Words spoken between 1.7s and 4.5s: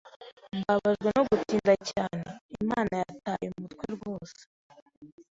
cyane. Inama yataye umutwe rwose.